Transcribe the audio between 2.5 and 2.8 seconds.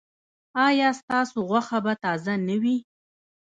وي؟